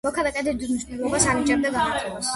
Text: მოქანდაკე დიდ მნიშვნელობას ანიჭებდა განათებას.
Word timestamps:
მოქანდაკე 0.07 0.41
დიდ 0.47 0.63
მნიშვნელობას 0.71 1.31
ანიჭებდა 1.35 1.73
განათებას. 1.77 2.29